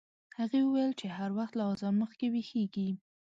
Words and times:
هغې 0.39 0.59
وویل 0.63 0.91
چې 0.99 1.07
هر 1.17 1.29
وخت 1.39 1.53
له 1.57 1.63
اذان 1.71 1.93
مخکې 2.03 2.25
ویښیږي. 2.29 2.89